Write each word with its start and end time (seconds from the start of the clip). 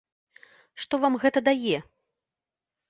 Што 0.85 1.01
вам 1.03 1.21
гэта 1.27 1.39
дае? 1.51 1.77